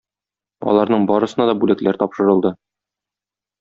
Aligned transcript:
Аларның 0.71 1.05
барысына 1.13 1.49
да 1.51 1.57
бүләкләр 1.63 2.03
тапшырылды. 2.03 2.57